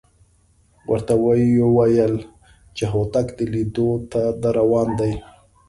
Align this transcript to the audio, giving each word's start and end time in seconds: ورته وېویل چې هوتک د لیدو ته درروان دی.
ورته 0.89 1.13
وېویل 1.23 2.15
چې 2.75 2.83
هوتک 2.93 3.27
د 3.37 3.39
لیدو 3.53 3.89
ته 4.11 4.21
درروان 4.41 4.89
دی. 4.99 5.13